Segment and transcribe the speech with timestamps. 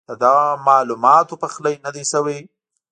[0.09, 2.39] ددغه معلوماتو پخلی نۀ دی شوی